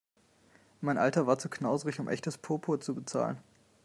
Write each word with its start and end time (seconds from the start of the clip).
Mein 0.81 0.97
Alter 0.97 1.27
war 1.27 1.37
zu 1.37 1.47
knauserig, 1.47 1.99
um 1.99 2.07
echtes 2.07 2.35
Purpur 2.39 2.81
zu 2.81 2.95
bezahlen. 2.95 3.37